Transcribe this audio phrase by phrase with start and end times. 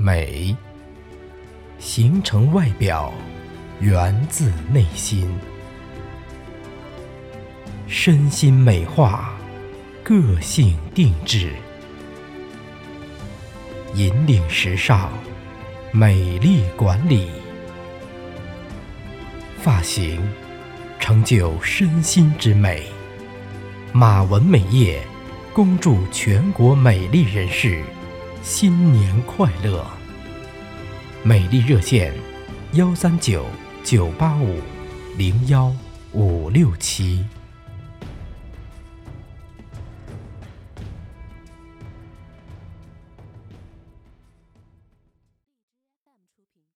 [0.00, 0.56] 美，
[1.80, 3.12] 形成外表，
[3.80, 5.28] 源自内心。
[7.88, 9.32] 身心美化，
[10.04, 11.50] 个性定制，
[13.94, 15.10] 引领时尚，
[15.90, 17.28] 美丽管理。
[19.60, 20.22] 发型，
[21.00, 22.86] 成就身心之美。
[23.92, 25.02] 马文美业，
[25.52, 27.82] 恭祝全国美丽人士
[28.50, 29.86] 新年快乐。
[31.22, 32.14] 美丽热线：
[32.72, 33.44] 幺三九
[33.84, 34.62] 九八五
[35.18, 35.70] 零幺
[36.12, 37.22] 五六七。